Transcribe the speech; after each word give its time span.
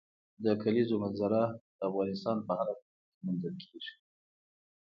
د 0.43 0.45
کلیزو 0.63 0.95
منظره 1.03 1.41
د 1.77 1.79
افغانستان 1.89 2.37
په 2.47 2.51
هره 2.59 2.73
برخه 2.79 3.01
کې 3.13 3.21
موندل 3.25 3.55
کېږي. 3.63 3.93